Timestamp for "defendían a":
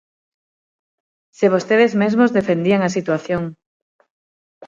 2.37-2.93